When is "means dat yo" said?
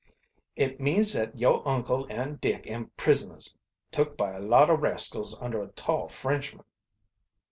0.81-1.61